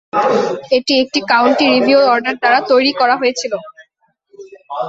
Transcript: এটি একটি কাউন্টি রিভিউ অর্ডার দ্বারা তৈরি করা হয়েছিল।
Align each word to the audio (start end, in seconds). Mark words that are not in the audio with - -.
এটি 0.77 0.93
একটি 1.03 1.19
কাউন্টি 1.31 1.65
রিভিউ 1.73 1.99
অর্ডার 2.11 2.35
দ্বারা 2.41 2.59
তৈরি 2.71 2.91
করা 2.99 3.15
হয়েছিল। 3.17 3.53